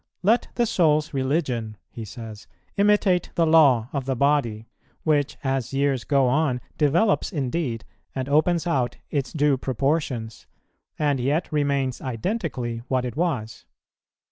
[0.23, 4.65] "Let the soul's religion," he says "imitate the law of the body,
[5.03, 7.85] which, as years go on developes indeed
[8.15, 10.47] and opens out its due proportions,
[10.97, 13.63] and yet remains identically what it was.